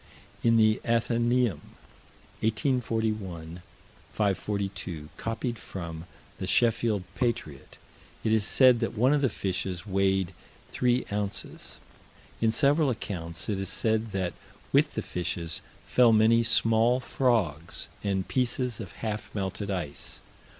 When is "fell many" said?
15.85-16.41